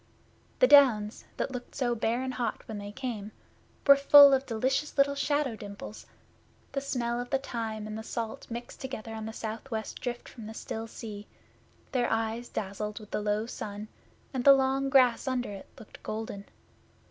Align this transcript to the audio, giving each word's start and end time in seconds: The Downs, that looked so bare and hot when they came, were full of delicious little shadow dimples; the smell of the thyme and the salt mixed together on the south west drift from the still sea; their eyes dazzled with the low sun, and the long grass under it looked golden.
The 0.57 0.65
Downs, 0.65 1.25
that 1.37 1.51
looked 1.51 1.75
so 1.75 1.93
bare 1.93 2.23
and 2.23 2.33
hot 2.33 2.67
when 2.67 2.79
they 2.79 2.91
came, 2.91 3.31
were 3.85 3.95
full 3.95 4.33
of 4.33 4.47
delicious 4.47 4.97
little 4.97 5.13
shadow 5.13 5.55
dimples; 5.55 6.07
the 6.71 6.81
smell 6.81 7.21
of 7.21 7.29
the 7.29 7.37
thyme 7.37 7.85
and 7.85 7.95
the 7.95 8.01
salt 8.01 8.49
mixed 8.49 8.81
together 8.81 9.13
on 9.13 9.27
the 9.27 9.31
south 9.31 9.69
west 9.69 10.01
drift 10.01 10.27
from 10.27 10.47
the 10.47 10.55
still 10.55 10.87
sea; 10.87 11.27
their 11.91 12.09
eyes 12.11 12.49
dazzled 12.49 12.99
with 12.99 13.11
the 13.11 13.21
low 13.21 13.45
sun, 13.45 13.89
and 14.33 14.43
the 14.43 14.53
long 14.53 14.89
grass 14.89 15.27
under 15.27 15.51
it 15.51 15.67
looked 15.77 16.01
golden. 16.01 16.45